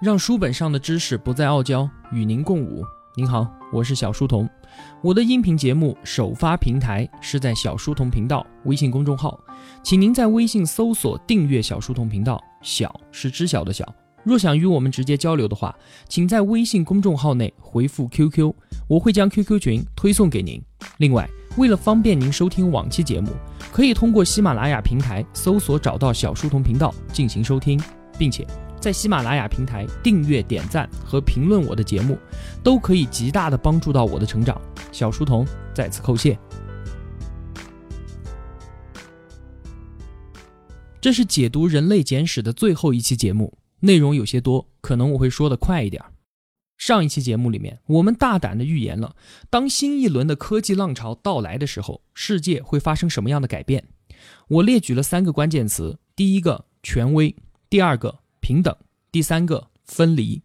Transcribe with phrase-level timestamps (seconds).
[0.00, 2.84] 让书本上的知识不再傲娇，与您共舞。
[3.16, 4.48] 您好，我是小书童。
[5.02, 9.36] 我的音频节目首发平台是在小书童频道微信公众号，
[9.82, 12.40] 请您在微信搜索订阅小书童频道。
[12.62, 13.84] 小是知晓的小。
[14.22, 15.76] 若想与我们直接交流的话，
[16.08, 18.54] 请在微信公众号内回复 QQ，
[18.86, 20.62] 我会将 QQ 群推送给您。
[20.98, 23.32] 另外，为了方便您收听往期节目，
[23.72, 27.80] 可以通过喜马拉雅平台搜索找到小书童频道进行收听，
[28.16, 28.46] 并且
[28.80, 32.18] 在喜马拉雅平台订阅、点赞和评论我的节目，
[32.62, 34.60] 都可以极大的帮助到我的成长。
[34.92, 36.38] 小书童再次叩谢。
[41.00, 46.02] 这是解读《人类简史》的最后一期节目，内容有些多，可能我会说的快一点。
[46.76, 49.16] 上一期节目里面，我们大胆的预言了，
[49.50, 53.84] 当新一轮的科技浪潮到来的时候，世界会发生什么样的改变。
[54.48, 57.34] 我列举了三个关键词：第一个权威，
[57.68, 58.74] 第二个平等，
[59.12, 60.40] 第三个分离。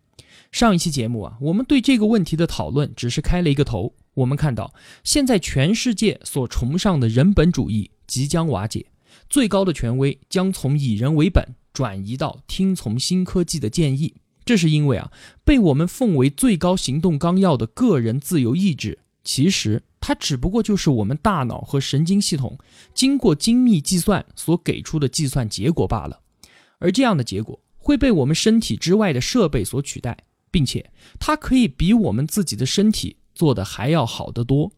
[0.52, 3.94] 上一期节目啊，我们对这个问题的讨论只是开了一个头。
[4.16, 4.74] 我们看到，
[5.06, 8.88] 现在全世界所崇尚的人本主义即将瓦解。
[9.30, 14.14] 最高的权威将从以人为本转移到听从新科技的建议，
[14.44, 15.10] 这是因为啊，
[15.46, 22.58] 被我们奉为最高行动纲要的个人自由意志，其实它只不过就是我们大脑和神经系统
[22.94, 26.20] 经过精密计算所给出的计算结果罢了。
[26.80, 30.18] 而这样的结果会被我们身体之外的设备所取代，
[30.50, 30.90] 并且
[31.20, 34.72] 它可以比我们自己的身体做的还要好得多。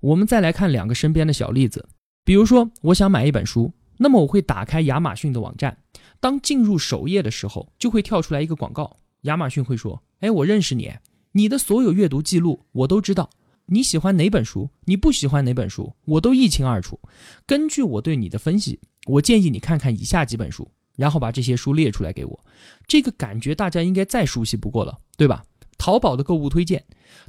[0.00, 1.88] 我们再来看两个身边的小例子。
[2.24, 5.78] 比如说，我想买一本书，那么我会打开亚马逊的网站。
[6.20, 8.98] 当进入首页的时候，就会跳出来一个广告。
[9.22, 10.92] 亚马逊会说：“哎，我认识你，
[11.32, 13.30] 你的所有阅读记录我都知道。
[13.66, 14.70] 你喜欢哪本书？
[14.84, 15.94] 你不喜欢哪本书？
[16.04, 17.00] 我都一清二楚。
[17.46, 22.44] 根据我对你的分析，我建议你看看以下几本书，然后把这些书列出来给我。
[22.88, 25.44] 这个感觉大家应该再熟悉不过了，对吧？
[25.78, 26.84] 淘宝的购物推荐，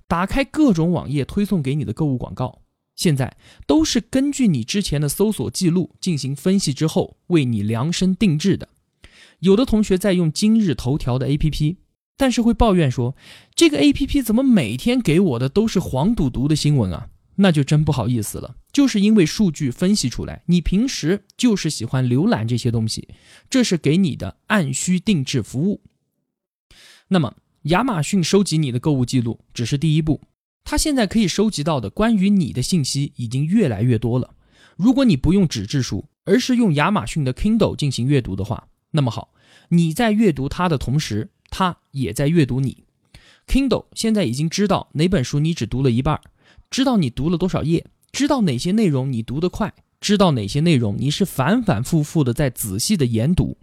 [0.08, 2.62] 打开各种网页推送给你的购物广告。”
[2.98, 3.38] 现在
[3.68, 8.70] 都是根据你之前的搜索记录进行分析之后，为你量身定制的。
[9.42, 11.76] 有的同学在用今日头条的 APP，
[12.18, 13.16] 但是会抱怨说，
[13.54, 17.10] 这个 APP 怎么每天给我的都是黄赌毒的新闻啊？
[17.38, 23.08] 那就真不好意思了，就是因为数据分析出来，你平时就是喜欢浏览这些东西，
[23.50, 25.82] 这是给你的按需定制服务。
[27.08, 30.22] 那么，亚马逊收集你的购物记录只是第一步。
[30.64, 34.36] 它现在可以收集到的关于你的信息已经越来越多了。
[34.76, 39.34] 如果你不用纸质书，而是用亚马逊的 Kindle 进行阅读的话，那么好，
[39.70, 42.84] 你在阅读它的同时，它也在阅读你。
[43.48, 46.20] Kindle 现在已经知道哪本书你只读了一半，
[46.70, 53.58] 知道你读了多少页，知道哪些内容你读得快，知道哪些内容你是反反复复的在仔细的研读。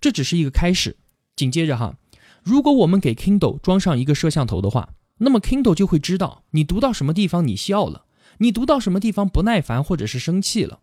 [0.00, 0.96] 这只是一个开始。
[1.36, 1.96] 紧接着哈，
[2.42, 4.90] 如果我们给 Kindle 装上一个摄像头的话。
[5.18, 8.06] 那么 Kindle 就会知道你读到什么地方你笑了，
[8.38, 10.80] 你读到什么地方不耐烦或者是生气了。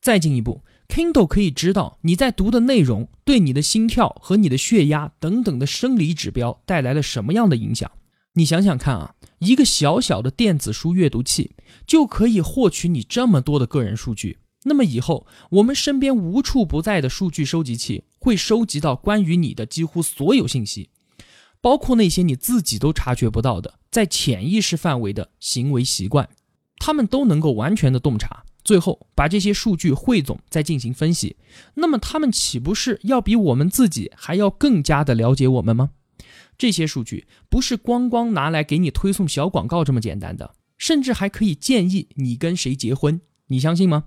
[0.00, 7.90] 再进一步，Kindle 可以知道你在读的内容对你的心跳和你的血压等等的生理指标带来了什么样的影响。
[8.34, 11.54] 你想想看啊，一个小小的电子书阅读器
[11.86, 14.38] 就可以获取你这么多的个人数据。
[14.64, 20.88] 那么以后我们身边无处不在的数据收集器会收集到关于你的几乎所有信息。
[21.60, 26.28] 包括那些你自己都察觉不到的，在潜意识范围的行为习惯，
[26.78, 31.36] 他们都能够完全的洞察，最后把这些数据汇总再进行分析。
[31.74, 35.90] 那么他们岂不是要比我们自己还要更加的了解我们吗？
[36.56, 44.04] 这些数据不是光光拿来给你推送小广告这么简单的，甚至还可以建议你跟谁结婚，你相信吗？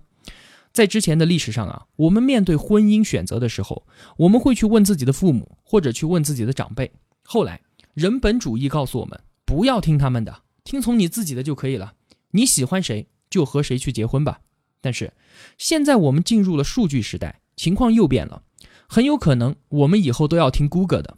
[0.71, 6.91] 在之前的历史上啊，我们面对婚姻选择的时候，我们会去问自己的父母，或者去问自己的长辈。
[7.23, 7.61] 后来，
[7.93, 11.93] 人本主义告诉我们，不要听他们的，听从你自己的就可以了。
[12.31, 14.41] 你喜欢谁，就和谁去结婚吧。
[14.81, 15.13] 但是，
[15.57, 18.43] 现在我们进入了数据时代，情况又变了。
[18.87, 21.17] 很有可能，我们以后都要听 Google 的，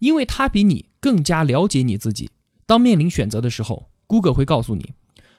[0.00, 2.28] 因为他比你更加了解你自己。
[2.66, 4.92] 当面临选择的时候，Google 会告诉你。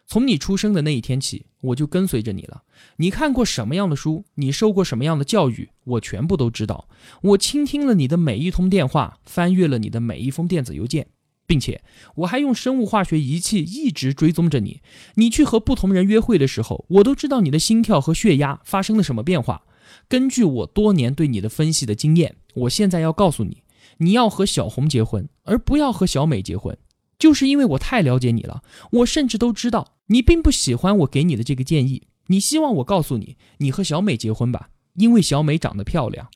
[0.08, 2.64] 从你出生的那一天起，我就跟随着你了。
[2.98, 6.90] 你看过什么样的书，你受过什么样的教育，我全部都知道。
[7.22, 11.08] 我倾听了你的每一通电话，翻阅了你的每一封电子邮件，
[11.48, 11.82] 并且
[12.16, 14.82] 我还用生物化学仪器一直追踪着你。
[15.16, 19.64] 你去和不同人约会的时候，我都知道你的心跳和血压发生了什么变化。
[20.10, 23.61] 根据我多年对你的分析的经验，我现在要告诉你，
[24.02, 26.78] 你要和小红结婚，而不要和小美结婚。
[27.20, 32.08] 就是因为我太了解你了，我甚至都知道你并不喜欢我给你的这个建议。
[32.28, 36.30] 你希望我告诉你，你和小美结婚吧，因为小美长得漂亮。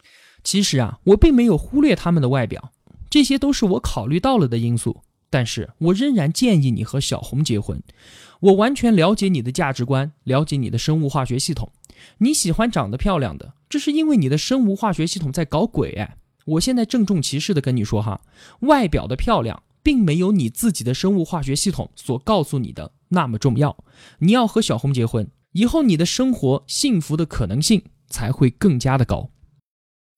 [0.43, 2.71] 其实啊，我并没有忽略他们的外表，
[3.09, 5.01] 这些都是我考虑到了的因素。
[5.31, 7.81] 但是我仍然建议你和小红结婚。
[8.41, 11.71] 我完全了解你的价值观，了解你的生物化学系统。
[12.19, 16.15] 你喜欢长得漂亮的，这是因为你的生物化学系统在搞鬼哎！
[16.45, 18.21] 我现在郑重其事的跟你说哈，
[18.61, 23.83] 外表的漂亮并没有你自己的生物化学系统所告诉你的那么重要。
[24.19, 29.31] 你要和小红结婚以后，你的生活幸福的可能性才会更加的高。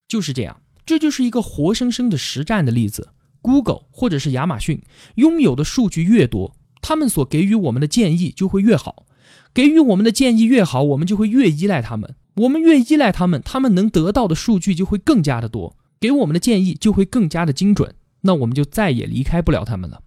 [0.07, 3.09] 就是这样，这就是一个活生生的实战的例子。
[3.41, 4.81] Google 或者是亚马逊
[5.15, 9.05] 拥有的数据越多，他们所给予我们的建议就会越好。
[9.53, 12.15] 给予我们的建议越好，我们就会越依赖他们。
[12.35, 17.95] 我们越依赖他们，他们能得到的数据就会更加的多，给我们的建议就会更加的精准。
[18.21, 20.03] 那我们就再也离开不了他们了。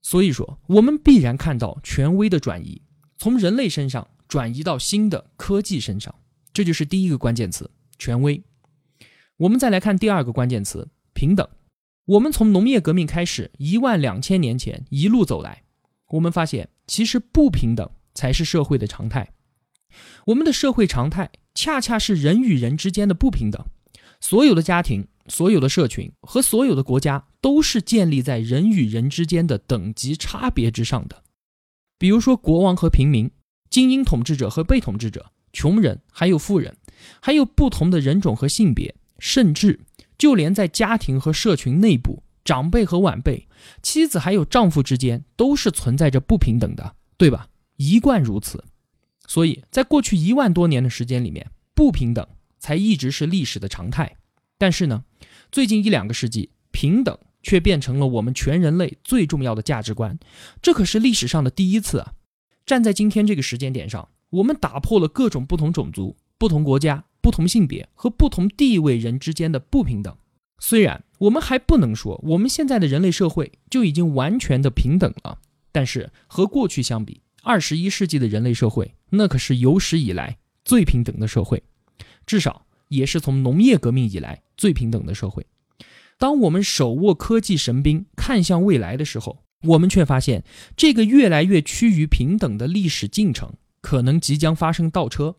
[0.00, 2.82] 所以说，我们必然看到权威的转移，
[3.18, 6.14] 从人类身上转移到新的科技身上，
[6.52, 8.42] 这就是第一个关键词——权威。
[9.36, 11.48] 我们再来看第二个关键词——平等。
[12.06, 15.62] 我们从农业革命开始，一万两千年前一路走来，
[16.10, 17.88] 我们发现其实不平等。
[18.14, 19.32] 才是社会的常态。
[20.26, 23.64] 我们的社会常态恰恰是人与人之间的不平等。
[24.20, 31.22] 所有的家庭、所有的社群和所有的国家都是建立在人与人之间的等级差别之上的。
[31.98, 33.30] 比如说，国王和平民、
[33.70, 36.76] 精英统治者和被统治者、穷人还有富人，
[37.20, 39.80] 还有不同的人种和性别，甚至
[40.18, 43.46] 就连在家庭和社群内部，长辈和晚辈、
[43.82, 47.48] 妻子还有丈夫之间，都是存在着不平等的，对吧？
[47.76, 48.64] 一贯如此，
[49.26, 52.26] 所以在过去一万多年的时间里面，不平等
[52.58, 54.16] 才一直是历史的常态。
[54.62, 55.02] 但是呢，
[55.50, 60.16] 最近一两个世纪，平等却变成了我们全人类最重要的价值观。
[60.62, 62.12] 这可是历史上的第一次啊！
[62.64, 70.16] 站在今天这个时间点上，我们打破了各种不同种族、不同国家、不同性别和不同地位人之间的不平等。
[70.60, 75.40] 虽然我们还不能说我们现在的人类社会就已经完全的平等了，
[75.72, 81.64] 但是和过去相比，二十一世纪的人类社会，那可是有史以来最平等的社会，
[82.24, 85.46] 至少也是从农业革命以来最平等的社会。
[86.18, 90.44] 当我们手握科技神兵，看向未来的时候，我们却发现
[90.76, 95.36] 这个越来越趋于平等的历史进程，可能即将发生倒车。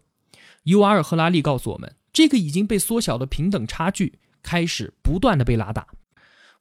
[0.63, 5.88] 尤瓦尔·赫拉利告诉我们，这个已经被缩小的平等差距开始不断的被拉大。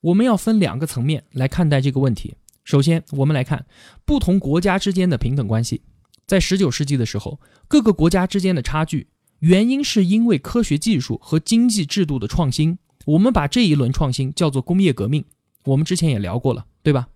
[0.03, 2.35] 我们要分两个层面来看待这个问题。
[2.65, 3.67] 首先，我们来看
[4.05, 5.83] 不同国家之间的平等关系。
[6.27, 9.09] 在十九世纪的时候，各个国家之间的差距，
[9.43, 12.79] 原因是因为科学技术和经济制度的创新。
[13.07, 15.25] 我们把这一轮创新叫做工业革命。
[15.65, 17.09] 我们之前也聊过了，对吧？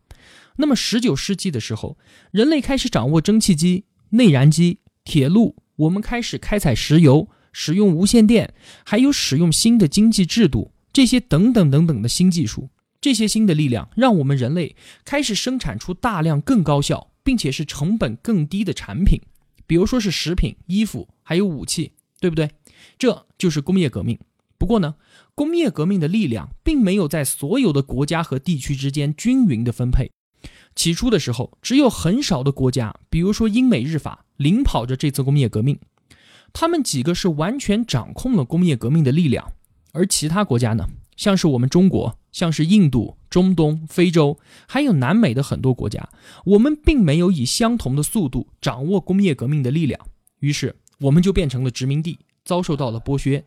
[0.57, 1.97] 那么十九世纪的时候，
[2.33, 8.53] 人类开始掌握蒸汽机、内燃机、铁路，我们开始开采石油，使用无线电，
[8.85, 12.71] 还有使用新的经济制度，这些等等等等的新技术。
[13.01, 14.75] 这些新的力量让我们人类
[15.05, 19.21] 开始生产出大量更高效，并且是成本更低的产品，
[19.65, 22.51] 比如说是食品、衣服，还有武器，对不对？
[22.99, 24.19] 这就是工业革命。
[24.59, 24.95] 不过呢，
[25.35, 30.11] 工业革命的力量并没有在所有的国家和地区之间均匀的分配。
[30.75, 35.79] 起初的时候，只有很少的国家，比如说英美日法，领跑着这次工业革命，
[36.53, 39.53] 他们几个是完全掌控了工业革命的力量，
[39.93, 40.87] 而其他国家呢？
[41.17, 46.11] 像是我们中国，像是印度、中东、非洲，还有南美的很多国家，
[46.45, 49.99] 我们并没有以相同的速度掌握工业革命的力量，
[50.41, 53.45] 于是我们就变成了殖民地，遭受到了剥削，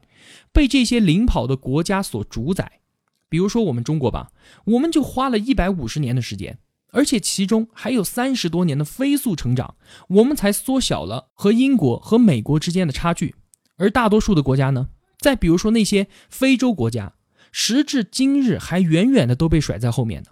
[0.52, 2.80] 被这些领跑的国家所主宰。
[3.28, 4.32] 比如说我们中国吧，
[4.66, 6.60] 我们就花了一百五十年的时间，
[6.92, 9.76] 而且其中还有三十多年的飞速成长，
[10.08, 13.36] 我们才缩小了和英国和美国之间的差距。
[13.78, 14.90] 而大多数的国家呢，
[15.20, 17.14] 再比如说那些非洲国家。
[17.52, 20.30] 时至今日，还远远的都被甩在后面呢。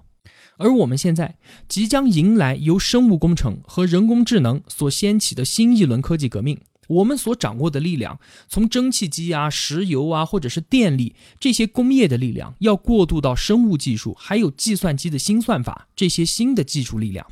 [0.57, 6.59] 而我们现在即将迎来由生物工程和人工智能所掀起的新一轮科技革命。
[6.87, 17.25] 我们所掌握的力量，从蒸汽机啊、石油啊，或者是电力这些工业的力量，要过渡到生物技术，还有计算机的新算法这些新的技术力量。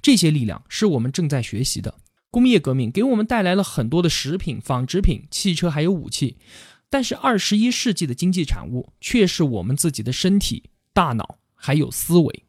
[0.00, 1.94] 这些力量是我们正在学习的。
[2.30, 6.36] 工业革命给我们带来了很多的食品、纺织品、汽车，还有武器。
[6.90, 12.44] 但是二十一世纪的经济产物却是我们自己的身体、大脑还有思维。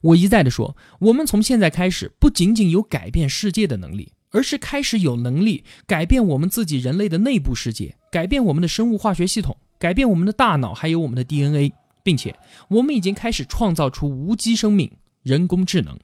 [0.00, 11.72] 我一再的说，我们从现在开始不仅仅有改变世界的能力，而是开始有能力改变我们自己人类的内部世界，改变我们的生物化学系统，改变我们的大脑，还有我们的 DNA，
[12.02, 12.36] 并且
[12.68, 14.90] 我们已经开始创造出无机生命、
[15.22, 15.96] 人工智能。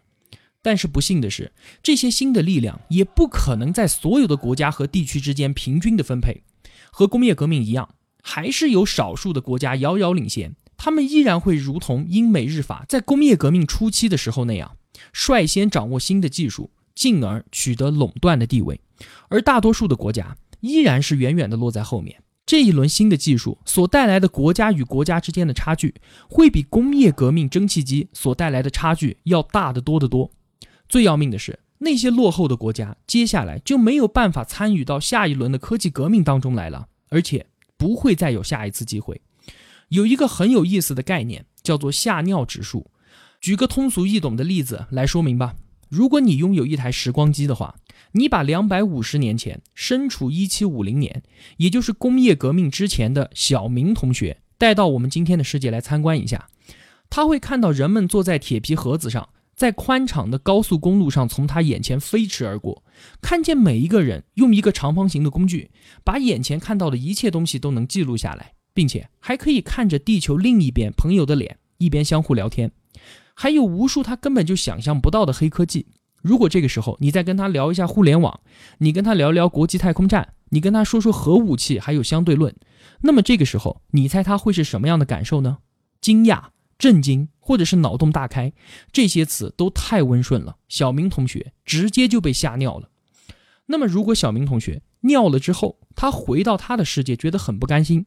[0.62, 1.50] 但是不幸的是，
[1.82, 6.44] 这些新的力量也不可能在所有的国家和地区之间平均的分配。
[6.92, 14.76] 和工业革命一样，还是有少数的国家遥遥领先，他们依然会如同英美日法在工业革命初期的时候那样，
[15.12, 18.78] 率先掌握新的技术，进而取得垄断的地位，
[19.30, 22.22] 而大多数的国家依然是远远的落在后面。
[22.44, 25.94] 这一轮新的技术所带来的国家与国家之间的差距，
[26.28, 30.30] 会比工业革命蒸汽机所带来的差距要大得多得多。
[30.90, 37.46] 最要命的是，那些落后的国家接下来就没有办法参与到下一轮的科技革命当中来了，而且
[37.78, 39.22] 不会再有下一次机会。
[39.88, 42.90] 有一个很有意思的概念，叫做吓尿指数。
[43.40, 45.54] 举个通俗易懂的例子来说明吧。
[45.90, 47.74] 如果你拥有一台时光机的话，
[48.12, 51.22] 你把两百五十年前身处一七五零年，
[51.56, 56.48] 也就是工业革命之前的小明同学带到我们今天的世界来参观一下，
[57.10, 62.84] 他会看到人们坐在铁皮盒子上，在宽敞的高速公路上从他眼前飞驰而过，
[63.20, 65.72] 看见每一个人用一个长方形的工具，
[66.04, 72.70] 把眼前看到的一切东西都能记录下来，并且还可以看着地球另一边朋友的脸，一边相互聊天，
[73.40, 75.86] 还有无数他根本就想象不到的黑科技。
[76.20, 78.38] 如果这个时候你再跟他聊一下互联网，
[78.76, 82.54] 你跟他聊聊国际太空站，你跟他说说核武器还有相对论，
[83.00, 85.56] 那么这个时候你猜他会是什么样的感受呢？
[86.02, 88.52] 惊讶、震惊，或者是脑洞大开？
[88.92, 92.90] 这些词都太温顺了，小明同学直接就被吓尿了。
[93.68, 98.04] 那么如果小明同学尿了之后，他回到他的世界觉得很不甘心，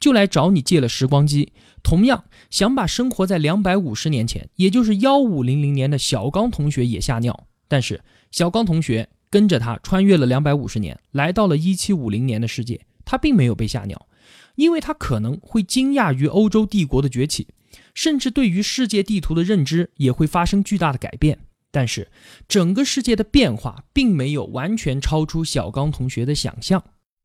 [0.00, 7.46] 就来找你借了时光机，同样想把生活在两百五十年前，也就是幺五零零年的小刚同学也吓尿。
[7.68, 14.06] 但是小刚同学跟着他穿越了两百五十年，来到了一七五零年的世界，他并没有被吓尿，
[14.54, 17.48] 因为他可能会惊讶于欧洲帝国的崛起，
[17.94, 21.38] 甚至对于世界地图的认知也会发生巨大的改变。
[21.70, 22.08] 但是
[22.46, 26.84] 整个世界的变化并没有完全超出小刚同学的想象。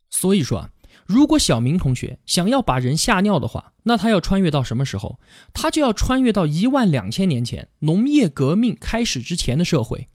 [0.09, 0.69] 所以说啊，
[1.05, 5.19] 如果小明同学想要把人吓尿的话，那他要穿越到什么时候？
[5.53, 10.09] 他就要穿越到一万两千年前，农业革命开始之前的社会。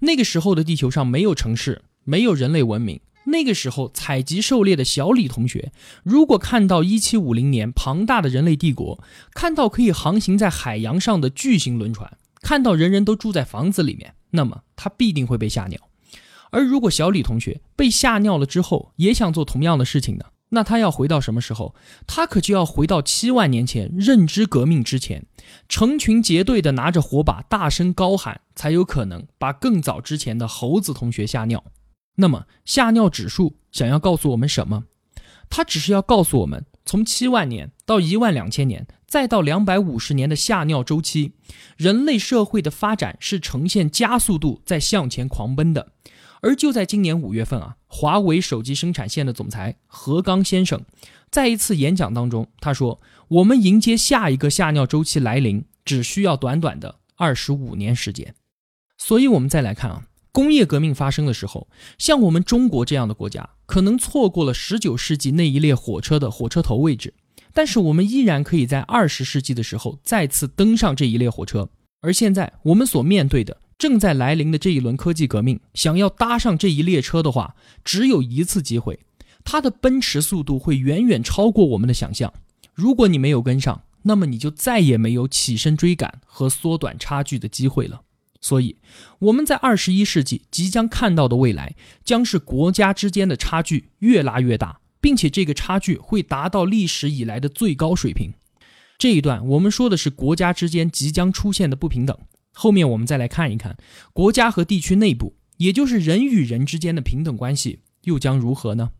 [0.00, 3.00] 那个时候的地球上没有城市，没有人类文明。
[3.24, 5.70] 那个时候采集狩猎的小李同学，
[6.02, 9.02] 如果看到一七五零年庞大的人类帝国，
[9.34, 15.78] 看到可以航行在海洋上的巨型轮船，看到人人都住在房子里面，那么他必定会被吓尿。
[16.50, 20.24] 而如果小李同学被吓尿了之后，也想做同样的事情呢？
[20.50, 21.74] 那他要回到什么时候？
[22.06, 25.26] 他可就要回到七万年前认知革命之前，
[25.68, 31.62] 成群结队的拿着火把，大声高喊，才有可能把更早之前的猴子同学吓尿。
[32.14, 34.84] 那么吓尿指数想要告诉我们什么？
[35.50, 41.34] 它只是要告诉我们，从七万年到一万两千年，再到两百五十年的吓尿周期，
[41.76, 45.92] 人类社会的发展是呈现加速度在向前狂奔的。
[46.40, 50.80] 而就在今年五月份啊，华为手机生产线的总裁何刚先生，
[51.30, 58.34] 在一次演讲当中，他说：“我们迎接下一个下尿周期来临，只需要短短的二十五年时间。”
[58.96, 61.68] 所以，我们再来看啊，工业革命发生的时候，
[61.98, 67.14] 像我们中国这样的国家，可能错过了十九世纪那一列火车的火车头位置，
[67.52, 71.68] 但是我们依然可以在二十世纪的时候再次登上这一列火车。
[72.00, 73.56] 而现在我们所面对的。
[73.78, 77.54] 正在来临的这一轮科技革命，想要搭上这一列车的话，
[77.84, 78.98] 只有一次机会，
[79.44, 82.34] 它的奔驰速度会远远超过我们的想象。
[82.74, 88.02] 如果你没有跟上，那么你就再也没有起身追赶和缩短差距的机会了。
[88.40, 88.76] 所以，
[89.20, 98.32] 我们在二十一世纪即将看到的未来，将是国家之间的差距越拉越大，并且这个差距会达到历史以来的最高水平。
[98.96, 102.16] 这一段我们说的是国家之间即将出现的不平等。
[102.60, 103.76] 后面我们再来看一看
[104.12, 108.90] 国家和地区内部，也就是人与人之间的平等关系又将如何呢？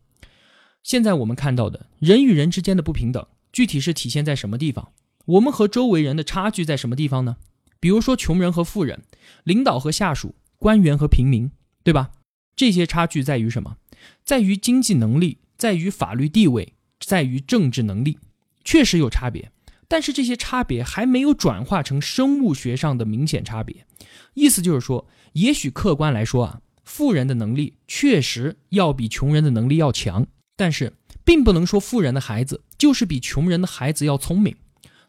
[0.85, 4.93] 现在我们看到的人与人之间的不平等，具体是体现在什么地方？
[5.25, 7.39] 我们和周围人的差距在什么地方呢？
[7.81, 9.03] 比如说穷人和富人，
[9.43, 11.51] 领导和下属，官员和平民，
[11.83, 12.13] 对吧？
[12.55, 13.79] 这些差距在于什么？
[14.23, 18.19] 在于经济能力，在于法律地位，在于政治能力，
[18.63, 19.51] 确实有差别。
[19.89, 23.87] 但是这些差别还没有转化成生物学上的明显差别，
[24.35, 30.27] 意思就是说，也许客观来说啊，富人的能力确实要比穷人的能力要强，
[30.57, 30.93] 但是
[31.25, 34.55] 并不能说富人的孩子就是比穷人的孩子要聪明。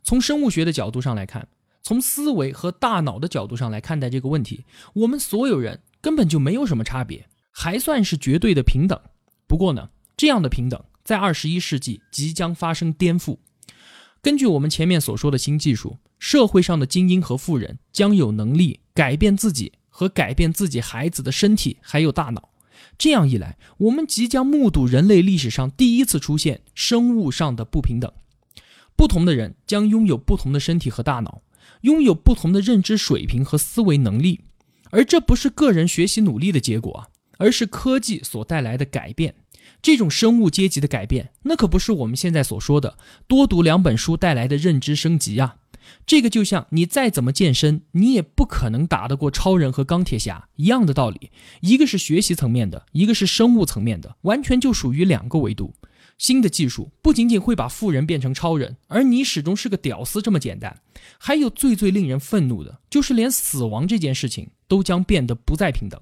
[0.01, 1.49] 从生物学的角度上来看，
[1.83, 8.97] 从思维和大脑的角度上来看待这个问题，我们所有人根本就没有什么差别，还算是绝对的平等。
[9.45, 13.37] 不过呢，这样的平等在二十一世纪即将发生颠覆。
[14.21, 22.49] 根据我们前面所说的新技术，社会上的精英和富人将有能力改变自己和改变自己孩子的身体还有大脑。
[22.97, 28.11] 这样一来，我们即将目睹人类历史上第一次出现生物上的不平等。
[28.97, 31.41] 不同的人将拥有不同的身体和大脑，
[31.81, 34.41] 拥有不同的认知水平和思维能力，
[34.89, 39.35] 而这不是个人学习努力的结果，而是科技所带来的改变。
[39.81, 45.55] 这种生物阶级的改变，那可不是我们现在所说的多读两本书带来的认知升级啊。
[46.05, 51.31] 这个就像你再怎么健身，你也不可能打得过超人和钢铁侠一样的道理。
[51.61, 55.73] 一个是学习层面的，一个是生物层面的，完全就属于两个维度。
[56.17, 60.81] 新的技术不仅仅会把富人变成超人，而你始终是个屌丝这么简单。
[61.17, 65.99] 还有最最令人愤怒的，就是连死亡这件事情都将变得不再平等。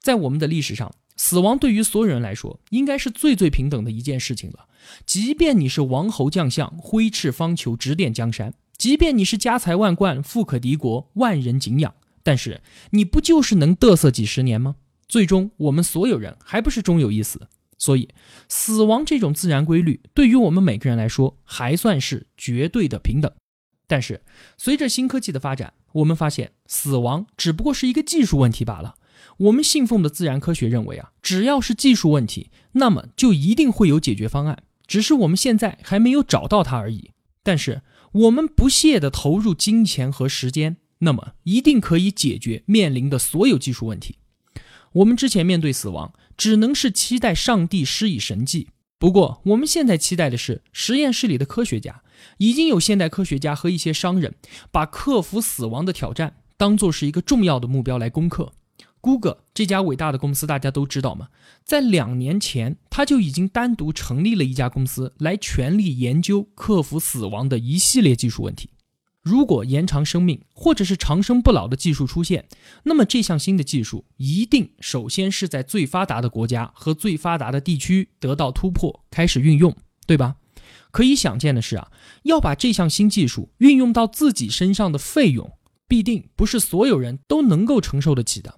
[0.00, 4.66] 在我们的历史上，死亡对于所有人来说，应该是最最平等的一件事情了。
[5.04, 14.76] 即便你是王侯将相，挥斥方遒，指点江山；即便你是家财万贯，富可敌国，万人敬仰，但是你不就是能嘚瑟几十年吗？
[15.08, 17.48] 最终，我们所有人还不是终有一死。
[17.76, 18.08] 所以，
[18.48, 23.32] 死亡这种自然规律对于我们每个人来说还算是绝对的平等。
[23.86, 24.22] 但是，
[24.56, 28.96] 随着新科技的发展，我们发现死亡只不过是一个技术问题罢了。
[29.38, 37.12] 我们信奉的自然科学认为啊，只要是技术问题，那么就一定会有解决方案，只是我们现在还没有找到它而已。
[37.42, 44.18] 但是，我们不懈地投入金钱和时间，那么一定可以解决面临的所有技术问题。
[44.92, 46.12] 我们之前面对死亡。
[46.38, 48.68] 只能是期待上帝施以神迹。
[48.96, 52.02] 不过，我们现在期待的是实验室里的科学家。
[52.38, 54.36] 已经有现代科学家和一些商人
[54.70, 58.52] 把克服死亡的挑战当做是一个重要的目标来攻克。
[59.00, 61.28] Google 这家伟大的公司，大家都知道吗？
[61.64, 68.70] 在两年前，他就已经单独成立了一家公司，来全力研究克服死亡的一系列技术问题。
[69.22, 72.46] 如果延长生命或者是长生不老的技术出现，
[72.84, 79.76] 那么这项新的技术一定首先是在最发达的国家和最发达的地区得到突破，开始运用，
[80.06, 80.36] 对吧？
[80.90, 81.90] 可以想见的是啊，
[82.22, 85.52] 要把这项新技术运用到自己身上的费用，
[85.86, 88.57] 必定不是所有人都能够承受得起的。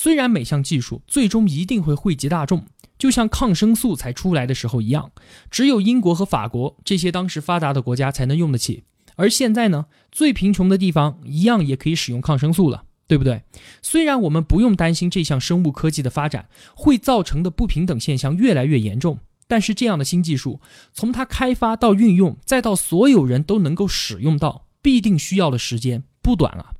[0.00, 2.64] 虽然每项技术最终一定会惠及大众，
[2.96, 5.10] 就像抗生素才出来的时候一样，
[5.50, 8.84] 只有英国和法国这些当时发达的国家才能用得起。
[9.16, 13.42] 而现在呢，最贫穷的地方一样也可以使用抗生素了，对不对？
[13.82, 20.60] 虽然我们不用担心这项生物科技的发展会造成的不平等现象越来越严重，但是这样的新技术
[20.92, 26.70] 从它开发到运用，再到所有人都能够使用到，必定需要的时间不短啊。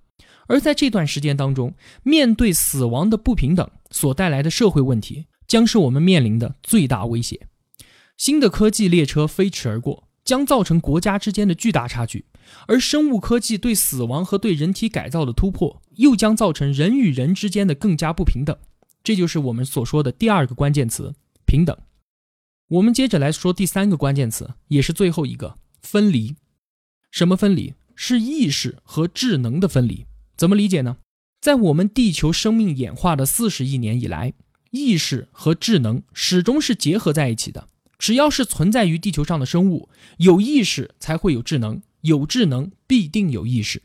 [0.48, 7.46] 而在这段时间当中，面对死亡的不平等所带来的社会问题，将是我们面临的最大威胁。
[8.16, 10.08] 新的科技列车飞驰而过。
[10.24, 12.26] 将造成国家之间的巨大差距，
[12.66, 18.54] 而生物科技对死亡和对人体改造的突破，又将造成人与人之间的更加不平等。
[19.02, 21.14] 这就是我们所说的第二个关键词——
[21.48, 21.74] 平等。
[22.68, 26.36] 我们接着来说第三个关键词，也是最后一个——分离。
[27.10, 27.72] 什么分离？
[27.94, 30.04] 是意识和智能的分离。
[30.38, 30.98] 怎么理解呢？
[31.40, 34.34] 在我们地球生命演化的四十亿年以来，
[34.70, 37.66] 意识和智能始终是结合在一起的。
[37.98, 43.82] 只要是存在于地球上的生物，有意识才会有智能，有智能必定有意识。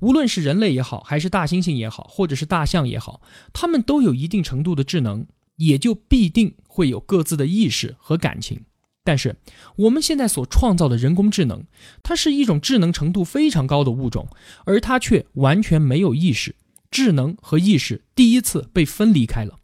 [0.00, 3.22] 无论是人类也好，还是大猩猩也好，或者是大象也好，
[3.54, 8.60] 它们都有一定程度的智能，也就必定会有各自的意识和感情。
[9.06, 9.36] 但是
[9.76, 11.64] 我们现在所创造的人工智能，
[12.02, 14.28] 它是一种智能程度非常高的物种，
[14.66, 16.56] 而它却完全没有意识。
[16.90, 19.58] 智能和意识第一次被分离开了。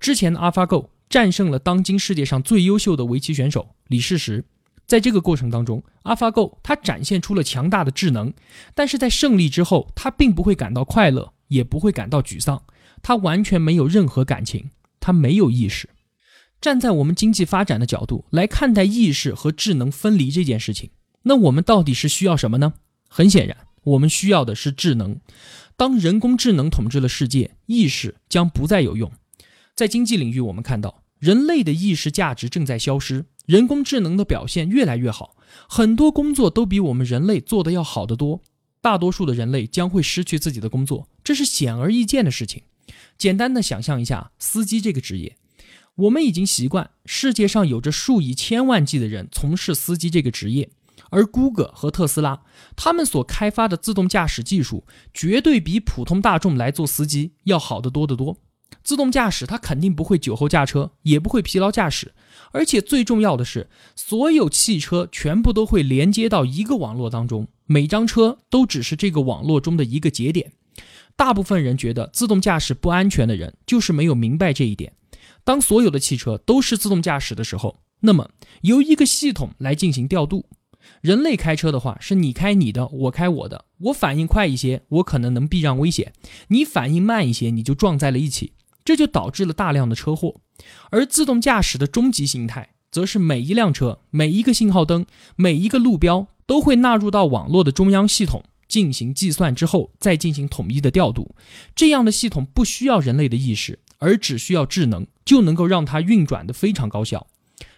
[0.00, 0.88] 之前的 AlphaGo。
[1.10, 4.44] 战胜了当今世界上最优秀的围棋选手李世石，
[4.86, 8.30] 在这个过程当中，AlphaGo 它展现出了强大的智能，
[8.74, 12.62] 但是在胜利之后，它并不会感到快乐，也不会感到沮丧，
[13.00, 14.68] 它完全没有任何感情，
[15.00, 15.88] 它没有意识。
[16.60, 20.90] 站在我们经济发展的角度来看待意识和智能分离这件事情，
[21.22, 22.74] 那我们到底是需要什么呢？
[23.08, 25.20] 很显然，我们需要的是智能。
[25.76, 29.12] 当人工智能统治了世界，意识将不再有用。
[29.76, 35.36] 在经济领域，我们看到人类的意识价值正在消失，人工智能的表现越来越好，
[35.68, 38.42] 很多工作都比我们人类做的要好得多。
[38.80, 42.62] 大多数的人类将会失去自己的工作，这是显而易见的事情。
[43.16, 45.36] 简单的想象一下，司机这个职业，
[45.98, 50.70] 我们已经习惯世界上有着数以千万计的人从事司机这个职业，
[51.10, 52.40] 而谷歌和特斯拉
[52.76, 58.36] 他们所开发的自动驾驶技术，绝对比普通大众来做司机要好得多得多。
[58.84, 62.14] 自动驾驶，它肯定不会酒后驾车，也不会疲劳驾驶，
[62.52, 70.52] 而且最重要的是，所有汽车全部都会连接到一个网络当中，每张车都只是这个网络中的一个节点。
[71.16, 74.92] 大部分人觉得自动驾驶不安全的人，就是没有明白这一点。
[75.48, 80.44] 当所有的汽车都是自动驾驶的时候，那么由一个系统来进行调度，
[81.00, 83.64] 人类开车的话，是你开你的，我开我的。
[83.84, 86.08] 我反应快一些，我可能能避让危险；
[86.48, 88.52] 你反应慢一些，你就撞在了一起，
[88.84, 90.42] 这就导致了大量的车祸。
[90.90, 101.34] 而自动驾驶的终极形态，则是每一辆车、每一个信号灯、每一个路标都会纳入到网络的中央系统进行计算之后，再进行统一的调度。
[101.74, 107.26] 这样的系统不需要人类的意识，而只需要智能，就能够让它运转的非常高效。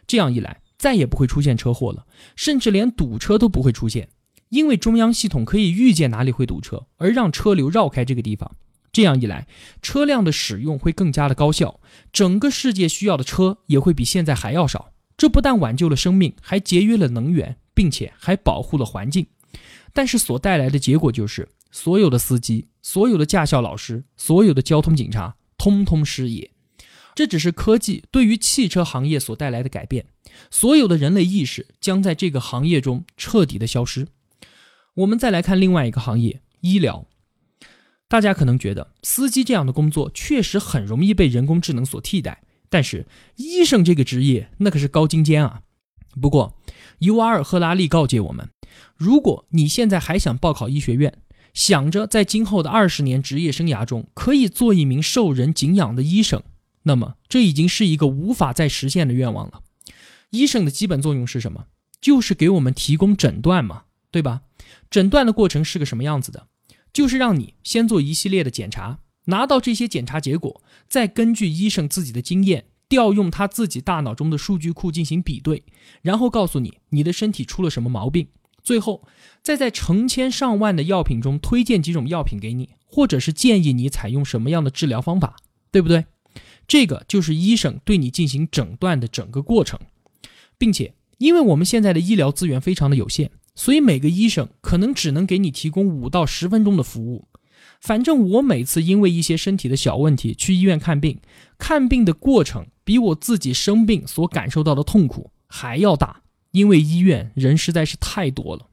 [0.06, 4.08] 这样一来，再也不会出现车祸了，甚至连堵车都不会出现，
[4.48, 8.56] 因为中央系统可以预见哪里会堵车，而让车流绕开这个地方。
[8.92, 9.46] 这样一来，
[9.80, 11.78] 车辆的使用会更加的高效，
[12.12, 14.90] 整个世界需要的车也会比现在还要少。
[15.16, 19.26] 这不但挽救了生命，还节约了能源，并且还保护了环境。
[19.92, 26.50] 但是所带来的结果就是，所有的司机、所有的驾校老师、所有的交通警察，通通失业。
[27.14, 30.06] 这只是科技对于汽车行业所带来的改变，
[30.50, 34.06] 所有的人类意识将在这个行业中彻底的消失。
[34.94, 37.06] 我们再来看另外一个行业——医疗。
[38.08, 45.62] 大家可能觉得司机这样的工作确实很容易被人工智能所替代，但是医生这个职业那可是高精尖啊。
[46.20, 46.59] 不过，
[47.00, 48.50] 尤瓦尔·赫拉利告诫我们：
[48.94, 51.18] 如果你现在还想报考医学院，
[51.54, 56.42] 想着在今后的二十年职业生涯中可以做一名受人敬仰的医生，
[56.84, 59.62] 那么，这已经是一个无法再实现的愿望了。
[60.30, 61.66] 医生的基本作用是什么？
[62.00, 64.42] 就是给我们提供诊断嘛，对吧？
[64.90, 66.46] 诊断的过程是个什么样子的？
[66.92, 75.62] 就是让你先做一系列的检查，拿到这些检查结果，再根据医生自己的经验，调用他自己大脑中的数据库进行比对，
[76.02, 78.26] 然后告诉你你的身体出了什么毛病，
[78.62, 79.06] 最后
[79.42, 85.36] 再在成千上万的药品中推荐几种药品给你，或者是建议你采用什么样的治疗方法，
[85.70, 86.04] 对不对？
[86.66, 89.78] 这个就是医生对你进行诊断的整个过程，
[90.58, 97.28] 并且因为我们现在的医疗资源非常的有限，所以每个医生可能只能给你提供五到十分钟的服务。
[97.80, 101.20] 反正我每次因为一些身体的小问题去医院看病，
[101.58, 108.68] 看病的过程比我自己生病所感受到的痛苦还要大，因为医院人实在是太多了。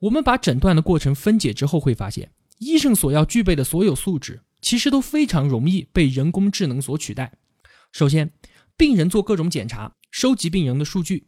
[0.00, 4.42] 我们把诊断的过程分解之后，会发现医生所要具备的所有素质。
[4.62, 7.34] 其实都非常容易被人工智能所取代。
[7.92, 8.32] 首先，
[8.76, 11.26] 病人做各种检查，收集病人的数据，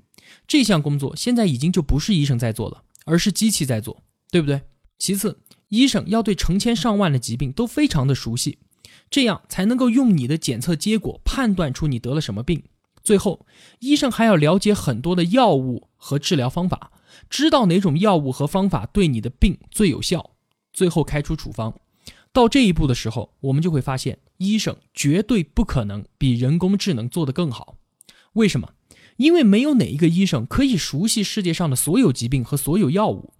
[0.48, 4.62] 这项工作现在已经就不是医生在做了，而是机器在做，对不对？
[4.98, 8.58] 其次，医生要对成千上万的疾病都非常的熟悉，
[9.10, 12.62] 这样才能够用你的检测结果判断出你得了什么病。
[13.02, 13.46] 最后，
[13.78, 16.92] 医生还要了解很多的药物和治疗方法，
[17.30, 20.32] 知道哪种药物和方法对你的病最有效，
[20.72, 21.74] 最后开出处方。
[22.32, 27.76] 到这一步的时候，我们就会发现，医生绝对不可能比人工智能做得更好。
[28.34, 28.74] 为什么？
[29.16, 33.32] 因为没有哪一个医生可以熟悉世界上的所有疾病和所有药物，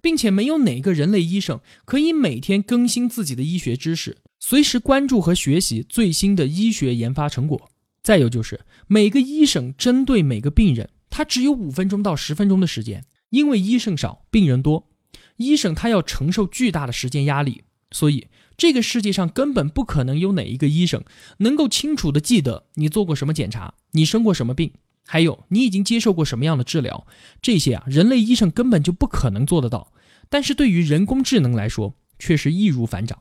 [0.00, 7.70] 并且没有哪个人类医生可以每天更新自己的医学知识，随时关注和学习最新的医学研发成果。
[8.02, 14.88] 再有就是，每个医生针对每个病人，他只有五分钟到十分钟的时间，因为医生少，病人多，
[15.36, 17.62] 医生他要承受巨大的时间压力。
[17.92, 21.04] 所以，这个世界上根本不可能有哪一个医生
[21.38, 24.72] 能够清楚的记得你做过什么检查，你生过什么病，
[25.06, 27.06] 还有你已经接受过什么样的治疗。
[27.40, 29.92] 这些啊，人类医生根本就不可能做得到。
[30.28, 33.18] 但是对于人工智能来说，却是易如反掌。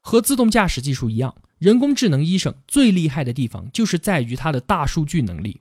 [0.00, 5.60] 和自动驾驶技术一样，人工智能医生最厉害的地方就是在于它的大数据能力。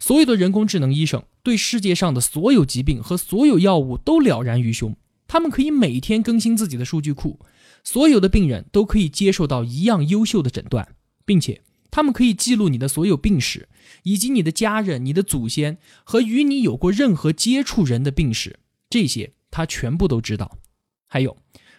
[0.00, 4.96] 所有的人工智能医生对世界上的所有疾病和所有药物都了然于胸，
[5.28, 7.38] 他们可以每天更新自己的数据库。
[7.84, 10.88] 所有的病人都可以接受到一样优秀的诊断，
[11.24, 11.60] 并且
[11.94, 13.68] 他们可以记录你的所有病史，
[14.02, 18.58] 以及你的家人、你的祖先和与你有过任何接触人的病史，
[18.90, 20.58] 这些他全部都知道。
[21.06, 21.36] 还有，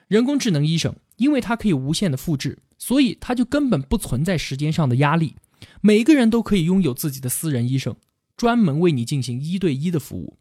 [0.07, 5.35] 人工智能医生，因为它可以无限的复制，所以它就根本不存在时间上的压力。
[5.81, 7.97] 每个人都可以拥有自己的私人医生，
[8.37, 10.37] 专门为你进行一对一的服务。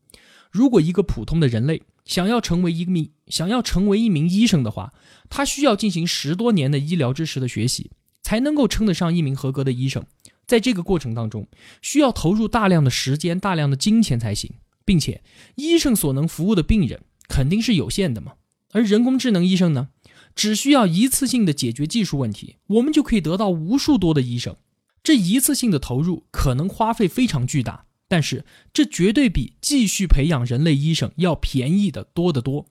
[0.53, 4.93] 如果一个普通的人类，想要成为一名想要成为一名医生的话，
[5.29, 7.91] 他需要进行十多年的医疗知识的学习，
[8.25, 10.05] 才能够称得上一名合格的医生。
[10.45, 11.47] 在这个过程当中，
[11.81, 14.51] 需要投入大量的时间、大量的金钱才行，
[14.85, 15.23] 并且
[15.55, 18.33] 医生所能服务的病人肯定是有限的嘛。
[18.73, 19.91] 而人工智能医生呢，
[20.35, 24.57] 只需要一次性的解决技术问题，我们就可以得到无数多的医生。
[25.05, 27.85] 这一次性的投入可能花费非常巨大。
[28.07, 32.67] 但是这绝对比继续培养人类医生要便宜的多得多，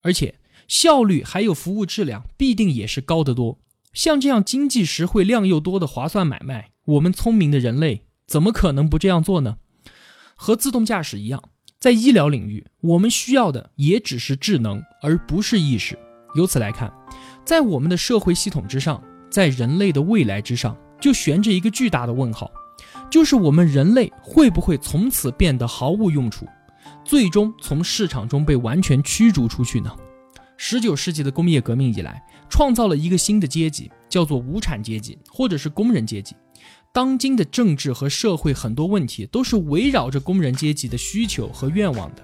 [0.00, 3.58] 而且效率还有服务质量必定也是高得多。
[3.98, 9.56] 像这样经济实惠、量又多的划算买卖，我们聪明的人类怎么可能不这样做呢？
[10.36, 11.42] 和自动驾驶一样，
[11.80, 15.98] 在医疗领域，我们需要的也只是智能，而不是意识。
[16.36, 16.92] 由此来看，
[17.44, 22.48] 在我们的社会系统之上，在人类的未来之上，就悬着一个巨大的问号，
[23.10, 26.46] 就是我们人类会不会从此变得毫无用处，
[27.04, 29.90] 最终从市场中被完全驱逐出去呢？
[30.56, 36.34] 十九世纪的工业革命以来，创造了一个新的阶级，叫做无产阶级，或者是工人阶级。
[36.92, 42.22] 当今的政治和社会很多问题都是围绕着工人阶级的需求和愿望的。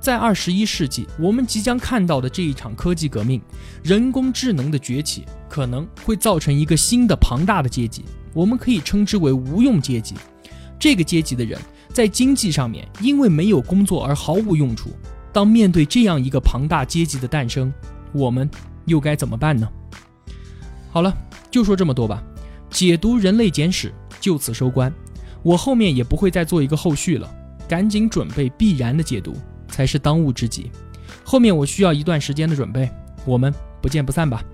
[0.00, 3.40] 在二十一世纪，我们即将看到的这一场科技革命，
[3.82, 10.14] 人工智能的崛起，可能会造成一个新的庞大的阶级，我们可以称之为无用阶级。
[10.78, 14.90] 这个阶级的人在经济上面因为没有工作而毫无用处。
[15.32, 17.72] 当面对这样一个庞大阶级的诞生，
[18.12, 18.50] 我们
[18.86, 19.68] 又该怎么办呢？
[20.90, 21.16] 好了，
[21.50, 22.22] 就说这么多吧。
[22.70, 23.88] 解读《人类简史》
[24.20, 24.92] 就此收官，
[25.42, 27.28] 我后面也不会再做一个后续了。
[27.66, 29.34] 赶紧准备必然的解读，
[29.68, 30.70] 才是当务之急。
[31.24, 32.90] 后面我需要一段时间的准备，
[33.24, 34.44] 我们不见不散吧。